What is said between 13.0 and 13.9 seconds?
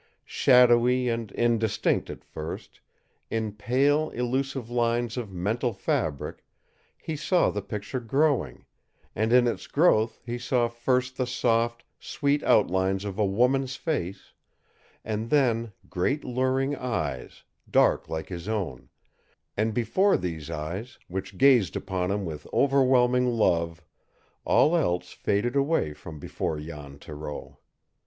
of a woman's